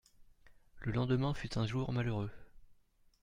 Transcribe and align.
Le 0.79 0.93
lendemain 0.93 1.35
fut 1.35 1.59
un 1.59 1.67
jour 1.67 1.93
malheureux. 1.93 2.31